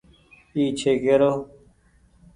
اي 0.55 0.63
ڇي 0.79 0.91
ڪيرو۔ 1.03 1.31